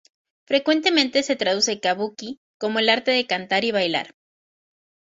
Frecuentemente 0.47 1.21
se 1.21 1.35
traduce 1.35 1.79
"kabuki" 1.79 2.39
como 2.57 2.79
"el 2.79 2.89
arte 2.89 3.11
de 3.11 3.27
cantar 3.27 3.63
y 3.65 3.71
bailar". 3.71 4.15